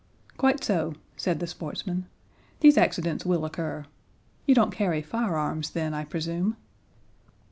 "Quite 0.35 0.63
so," 0.63 0.95
said 1.15 1.39
the 1.39 1.45
sportsman, 1.45 2.07
"these 2.61 2.75
accidents 2.75 3.23
will 3.23 3.45
occur. 3.45 3.85
You 4.47 4.55
don't 4.55 4.71
carry 4.73 5.03
firearms, 5.03 5.69
then, 5.69 5.93
I 5.93 6.05
presume?" 6.05 6.57